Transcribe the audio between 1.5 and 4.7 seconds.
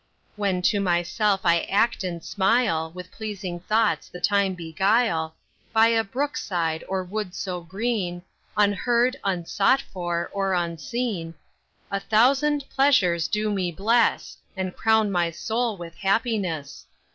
act and smile, With pleasing thoughts the time